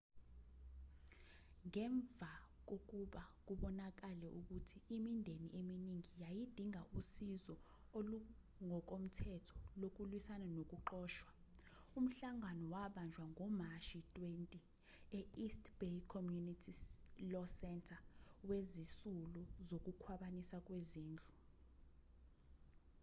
ngemva 1.67 2.31
kokuba 2.67 3.23
kubonakale 3.47 4.27
ukuthi 4.39 4.77
imindeni 4.95 5.47
eminingi 5.59 6.11
yayidinga 6.23 6.81
usizo 6.99 7.55
olungokomthetho 7.97 9.55
lokulwisana 9.81 10.47
nokuxoshwa 10.57 11.31
umhlangano 11.99 12.63
wabanjwa 12.73 13.23
ngomashi 13.31 13.97
20 14.15 15.17
e-east 15.19 15.63
bay 15.79 15.95
community 16.13 16.71
law 17.31 17.47
center 17.59 17.99
wezisulu 18.49 19.41
zokukhwabanisa 19.67 20.57
kwezindlu 20.67 21.29